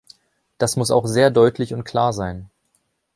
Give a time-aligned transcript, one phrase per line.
[0.57, 2.49] Das muss auch sehr deutlich und klar sein.